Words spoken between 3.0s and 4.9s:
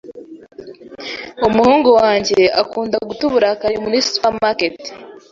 guta uburakari muri supermarket.